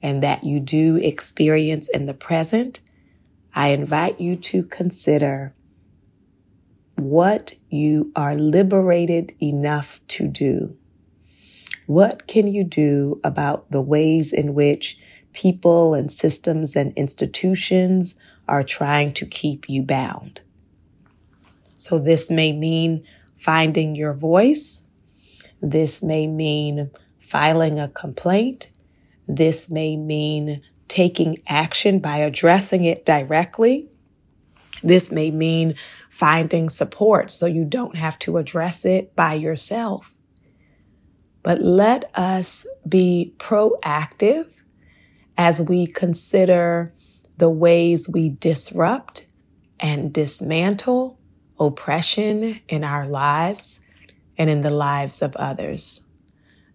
and 0.00 0.22
that 0.22 0.44
you 0.44 0.60
do 0.60 0.94
experience 0.94 1.88
in 1.88 2.06
the 2.06 2.14
present, 2.14 2.78
I 3.54 3.68
invite 3.68 4.20
you 4.20 4.36
to 4.36 4.62
consider 4.62 5.54
what 6.96 7.54
you 7.68 8.12
are 8.14 8.34
liberated 8.34 9.34
enough 9.42 10.00
to 10.08 10.28
do. 10.28 10.76
What 11.86 12.26
can 12.28 12.46
you 12.46 12.62
do 12.62 13.20
about 13.24 13.70
the 13.70 13.80
ways 13.80 14.32
in 14.32 14.54
which 14.54 14.98
people 15.32 15.94
and 15.94 16.12
systems 16.12 16.76
and 16.76 16.92
institutions 16.92 18.20
are 18.46 18.62
trying 18.62 19.12
to 19.14 19.26
keep 19.26 19.68
you 19.68 19.82
bound? 19.82 20.42
So 21.76 21.98
this 21.98 22.30
may 22.30 22.52
mean 22.52 23.04
finding 23.36 23.96
your 23.96 24.14
voice. 24.14 24.82
This 25.62 26.02
may 26.02 26.26
mean 26.26 26.90
filing 27.18 27.78
a 27.78 27.88
complaint. 27.88 28.70
This 29.26 29.70
may 29.70 29.96
mean 29.96 30.62
taking 30.90 31.38
action 31.46 32.00
by 32.00 32.18
addressing 32.18 32.84
it 32.84 33.06
directly. 33.06 33.88
This 34.82 35.10
may 35.10 35.30
mean 35.30 35.76
finding 36.10 36.68
support 36.68 37.30
so 37.30 37.46
you 37.46 37.64
don't 37.64 37.96
have 37.96 38.18
to 38.18 38.36
address 38.36 38.84
it 38.84 39.14
by 39.14 39.34
yourself. 39.34 40.14
But 41.42 41.62
let 41.62 42.10
us 42.14 42.66
be 42.86 43.32
proactive 43.38 44.48
as 45.38 45.62
we 45.62 45.86
consider 45.86 46.92
the 47.38 47.48
ways 47.48 48.08
we 48.08 48.28
disrupt 48.28 49.24
and 49.78 50.12
dismantle 50.12 51.18
oppression 51.58 52.60
in 52.68 52.84
our 52.84 53.06
lives 53.06 53.80
and 54.36 54.50
in 54.50 54.60
the 54.60 54.70
lives 54.70 55.22
of 55.22 55.36
others. 55.36 56.02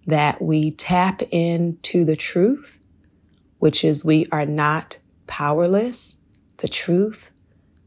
That 0.07 0.41
we 0.41 0.71
tap 0.71 1.21
into 1.31 2.05
the 2.05 2.15
truth 2.15 2.79
which 3.65 3.83
is 3.83 4.05
we 4.05 4.27
are 4.31 4.45
not 4.45 4.99
powerless, 5.25 6.17
the 6.57 6.67
truth, 6.67 7.31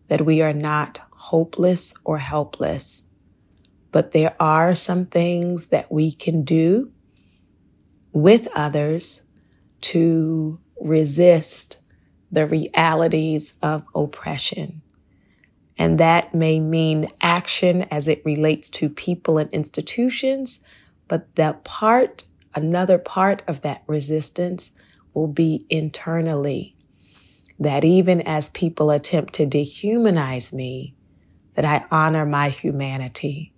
that 0.09 0.27
we 0.27 0.43
are 0.43 0.53
not 0.53 0.99
hopeless 1.13 1.95
or 2.03 2.19
helpless, 2.19 3.05
but 3.93 4.11
there 4.11 4.35
are 4.41 4.75
some 4.75 5.07
things 5.07 5.69
that 5.69 5.93
we 5.93 6.11
can 6.11 6.43
do 6.43 6.91
with 8.11 8.49
others 8.57 9.29
to 9.81 10.59
resist 10.81 11.81
the 12.33 12.45
realities 12.45 13.55
of 13.63 13.85
oppression. 13.95 14.83
And 15.79 16.01
that 16.01 16.35
may 16.35 16.59
mean 16.59 17.07
action 17.21 17.83
as 17.89 18.09
it 18.09 18.21
relates 18.25 18.69
to 18.71 18.89
people 18.89 19.39
and 19.39 19.49
institutions, 19.53 20.59
but 21.07 21.33
the 21.37 21.57
part, 21.63 22.25
another 22.57 22.99
part 22.99 23.43
of 23.47 23.61
that 23.61 23.85
resistance 23.87 24.73
will 25.19 25.27
be 25.27 25.67
internally. 25.69 26.77
That 27.59 27.85
even 27.85 28.21
as 28.21 28.51
people 28.51 28.91
attempt 28.91 29.35
to 29.35 29.47
dehumanize 29.47 30.53
me, 30.53 30.95
that 31.55 31.65
I 31.65 31.85
honor 31.91 32.25
my 32.25 32.51
humanity. 32.51 33.53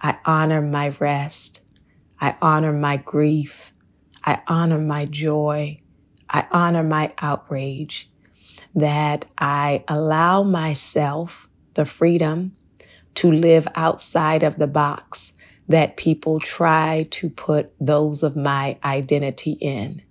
I 0.00 0.18
honor 0.24 0.62
my 0.62 0.90
rest. 1.00 1.62
I 2.20 2.36
honor 2.40 2.72
my 2.72 2.98
grief. 2.98 3.72
I 4.24 4.42
honor 4.46 4.78
my 4.78 5.06
joy. 5.06 5.80
I 6.30 6.46
honor 6.52 6.84
my 6.84 7.10
outrage. 7.18 8.08
That 8.76 9.24
I 9.36 9.82
allow 9.88 10.44
myself 10.44 11.48
the 11.74 11.84
freedom 11.84 12.56
to 13.16 13.30
live 13.32 13.66
outside 13.74 14.44
of 14.44 14.56
the 14.56 14.68
box 14.68 15.32
that 15.66 15.96
people 15.96 16.38
try 16.38 17.08
to 17.10 17.28
put 17.28 17.74
those 17.80 18.22
of 18.22 18.36
my 18.36 18.78
identity 18.84 19.52
in. 19.60 20.02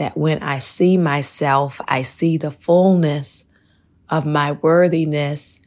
That 0.00 0.16
when 0.16 0.42
I 0.42 0.60
see 0.60 0.96
myself, 0.96 1.78
I 1.86 2.00
see 2.00 2.38
the 2.38 2.50
fullness 2.50 3.44
of 4.08 4.24
my 4.24 4.52
worthiness 4.52 5.60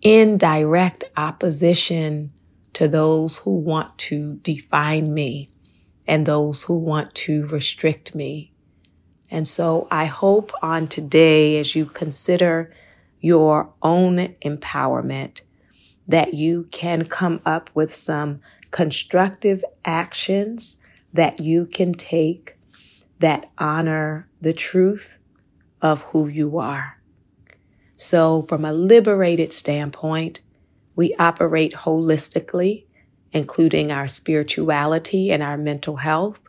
in 0.00 0.38
direct 0.38 1.04
opposition 1.18 2.32
to 2.72 2.88
those 2.88 3.36
who 3.36 3.58
want 3.58 3.98
to 3.98 4.36
define 4.36 5.12
me 5.12 5.50
and 6.06 6.24
those 6.24 6.62
who 6.62 6.78
want 6.78 7.14
to 7.16 7.46
restrict 7.48 8.14
me. 8.14 8.54
And 9.30 9.46
so 9.46 9.86
I 9.90 10.06
hope 10.06 10.50
on 10.62 10.86
today, 10.86 11.58
as 11.58 11.74
you 11.74 11.84
consider 11.84 12.72
your 13.20 13.74
own 13.82 14.34
empowerment, 14.42 15.42
that 16.06 16.32
you 16.32 16.68
can 16.70 17.04
come 17.04 17.42
up 17.44 17.68
with 17.74 17.92
some 17.92 18.40
constructive 18.70 19.62
actions 19.84 20.78
that 21.12 21.40
you 21.40 21.66
can 21.66 21.92
take 21.92 22.57
that 23.18 23.50
honor 23.58 24.28
the 24.40 24.52
truth 24.52 25.14
of 25.80 26.02
who 26.02 26.28
you 26.28 26.58
are. 26.58 27.00
So 27.96 28.42
from 28.42 28.64
a 28.64 28.72
liberated 28.72 29.52
standpoint, 29.52 30.40
we 30.94 31.14
operate 31.18 31.74
holistically, 31.74 32.84
including 33.32 33.90
our 33.90 34.06
spirituality 34.06 35.30
and 35.30 35.42
our 35.42 35.56
mental 35.56 35.96
health. 35.96 36.40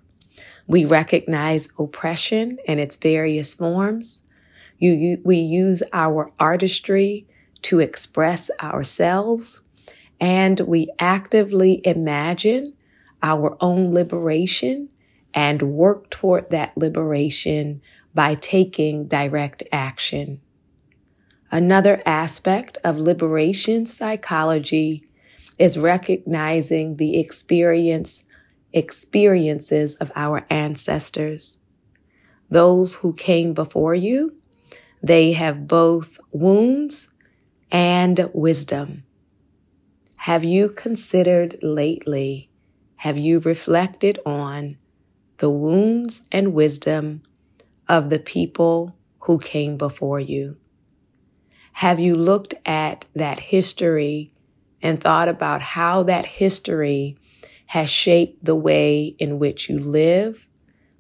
We 0.68 0.86
recognize 0.86 1.70
oppression 1.80 2.60
in 2.66 2.80
its 2.80 2.96
various 2.96 3.56
forms. 3.56 4.24
You, 4.78 4.94
you, 4.94 5.22
we 5.24 5.38
use 5.38 5.84
our 5.92 6.32
artistry 6.40 7.28
to 7.64 7.80
express 7.80 8.50
ourselves 8.62 9.62
and 10.22 10.60
we 10.62 10.90
actively 11.00 11.82
imagine 11.86 12.74
our 13.22 13.58
own 13.62 13.94
liberation 13.94 14.90
and 15.34 15.62
work 15.62 16.10
toward 16.10 16.50
that 16.50 16.78
liberation 16.78 17.82
by 18.14 18.36
taking 18.36 19.08
direct 19.08 19.64
action. 19.72 20.42
Another 21.52 22.02
aspect 22.06 22.78
of 22.84 22.98
liberation 22.98 23.86
psychology 23.86 25.04
is 25.58 25.78
recognizing 25.78 26.98
the 26.98 27.20
experience 27.20 28.24
experiences 28.72 29.96
of 29.96 30.12
our 30.16 30.46
ancestors. 30.50 31.58
Those 32.52 32.96
who 32.96 33.14
came 33.14 33.54
before 33.54 33.96
you, 33.96 34.36
they 35.02 35.34
have 35.34 35.68
both 35.68 36.20
wounds 36.32 37.08
and 37.72 38.30
wisdom. 38.34 39.04
Have 40.18 40.44
you 40.44 40.70
considered 40.70 41.58
lately, 41.64 42.50
have 42.98 43.18
you 43.18 43.40
reflected 43.40 44.20
on 44.26 44.78
the 45.40 45.50
wounds 45.50 46.22
and 46.32 46.54
wisdom 46.54 47.24
of 47.88 48.10
the 48.10 48.20
people 48.20 48.96
who 49.20 49.40
came 49.40 49.78
before 49.78 50.20
you? 50.20 50.58
Have 51.74 52.00
you 52.00 52.14
looked 52.14 52.56
at 52.66 53.06
that 53.16 53.40
history 53.40 54.34
and 54.82 55.00
thought 55.02 55.28
about 55.28 55.62
how 55.62 56.04
that 56.04 56.26
history 56.26 57.18
has 57.68 57.90
shaped 57.90 58.44
the 58.44 58.56
way 58.56 59.16
in 59.20 59.40
which 59.40 59.70
you 59.70 59.80
live, 59.80 60.46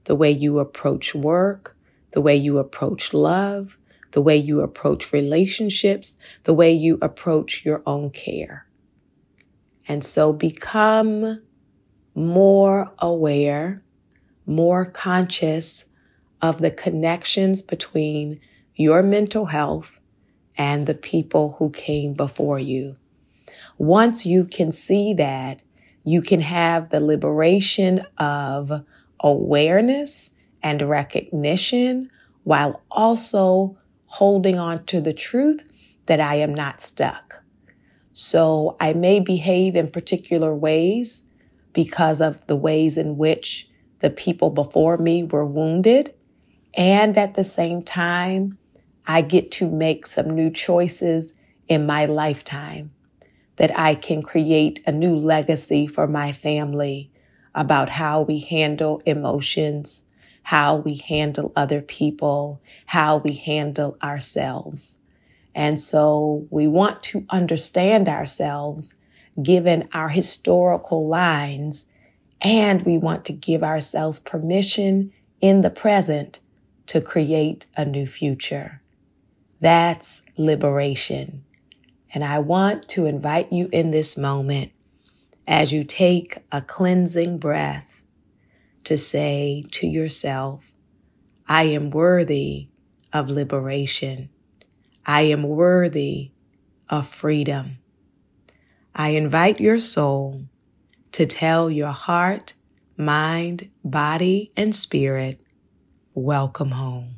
the 0.05 0.15
way 0.15 0.31
you 0.31 0.59
approach 0.59 1.13
work, 1.13 1.75
the 2.11 2.21
way 2.21 2.35
you 2.35 2.57
approach 2.59 3.13
love, 3.13 3.77
the 4.11 4.21
way 4.21 4.37
you 4.37 4.61
approach 4.61 5.11
relationships, 5.11 6.17
the 6.43 6.53
way 6.53 6.71
you 6.71 6.97
approach 7.01 7.65
your 7.65 7.83
own 7.85 8.09
care? 8.09 8.67
And 9.87 10.05
so 10.05 10.31
become 10.31 11.41
more 12.15 12.93
aware, 12.99 13.83
more 14.49 14.83
conscious 14.83 15.85
of 16.41 16.59
the 16.59 16.71
connections 16.71 17.61
between 17.61 18.41
your 18.75 19.03
mental 19.03 19.45
health 19.45 20.01
and 20.57 20.87
the 20.87 20.95
people 20.95 21.55
who 21.59 21.69
came 21.69 22.13
before 22.13 22.59
you. 22.59 22.97
Once 23.77 24.25
you 24.25 24.43
can 24.43 24.71
see 24.71 25.13
that, 25.13 25.61
you 26.03 26.21
can 26.21 26.41
have 26.41 26.89
the 26.89 26.99
liberation 26.99 28.05
of 28.17 28.83
awareness 29.19 30.31
and 30.63 30.81
recognition 30.81 32.09
while 32.43 32.81
also 32.89 33.77
holding 34.05 34.57
on 34.57 34.83
to 34.85 34.99
the 34.99 35.13
truth 35.13 35.63
that 36.07 36.19
I 36.19 36.35
am 36.35 36.55
not 36.55 36.81
stuck. 36.81 37.43
So 38.11 38.75
I 38.79 38.93
may 38.93 39.19
behave 39.19 39.75
in 39.75 39.91
particular 39.91 40.55
ways 40.55 41.25
because 41.71 42.19
of 42.19 42.45
the 42.47 42.55
ways 42.55 42.97
in 42.97 43.17
which 43.17 43.68
the 43.99 44.09
people 44.09 44.49
before 44.49 44.97
me 44.97 45.23
were 45.23 45.45
wounded. 45.45 46.13
And 46.73 47.17
at 47.17 47.33
the 47.33 47.43
same 47.43 47.81
time, 47.81 48.57
I 49.05 49.21
get 49.21 49.51
to 49.53 49.69
make 49.69 50.05
some 50.05 50.29
new 50.29 50.51
choices 50.51 51.33
in 51.67 51.85
my 51.85 52.05
lifetime 52.05 52.91
that 53.57 53.77
I 53.77 53.95
can 53.95 54.21
create 54.21 54.81
a 54.87 54.91
new 54.91 55.15
legacy 55.15 55.85
for 55.85 56.07
my 56.07 56.31
family 56.31 57.11
about 57.53 57.89
how 57.89 58.21
we 58.21 58.39
handle 58.39 59.01
emotions, 59.05 60.03
how 60.43 60.77
we 60.77 60.95
handle 60.95 61.51
other 61.55 61.81
people, 61.81 62.61
how 62.87 63.17
we 63.17 63.33
handle 63.33 63.97
ourselves. 64.01 64.99
And 65.53 65.79
so 65.79 66.47
we 66.49 66.67
want 66.67 67.03
to 67.03 67.25
understand 67.29 68.07
ourselves 68.07 68.95
given 69.43 69.89
our 69.93 70.09
historical 70.09 71.07
lines, 71.07 71.85
and 72.41 72.81
we 72.83 72.97
want 72.97 73.25
to 73.25 73.33
give 73.33 73.63
ourselves 73.63 74.19
permission 74.19 75.11
in 75.41 75.61
the 75.61 75.69
present 75.69 76.39
to 76.87 77.01
create 77.01 77.65
a 77.75 77.85
new 77.85 78.07
future. 78.07 78.81
That's 79.59 80.21
liberation. 80.37 81.43
And 82.13 82.23
I 82.23 82.39
want 82.39 82.87
to 82.89 83.05
invite 83.05 83.51
you 83.51 83.69
in 83.71 83.91
this 83.91 84.17
moment 84.17 84.71
as 85.47 85.71
you 85.71 85.83
take 85.83 86.39
a 86.51 86.61
cleansing 86.61 87.37
breath 87.37 88.03
to 88.85 88.97
say 88.97 89.65
to 89.71 89.87
yourself, 89.87 90.63
I 91.47 91.63
am 91.63 91.89
worthy 91.89 92.69
of 93.11 93.29
liberation. 93.29 94.29
I 95.05 95.21
am 95.21 95.43
worthy 95.43 96.31
of 96.89 97.07
freedom. 97.07 97.77
I 98.95 99.09
invite 99.09 99.59
your 99.59 99.79
soul 99.79 100.45
to 101.13 101.25
tell 101.25 101.69
your 101.69 101.91
heart, 101.91 102.53
mind, 102.97 103.69
body, 103.83 104.51
and 104.55 104.75
spirit, 104.75 105.41
welcome 106.13 106.71
home. 106.71 107.15